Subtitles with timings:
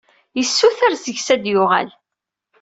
[0.37, 1.89] Yessuter seg-s ad d-yuɣal.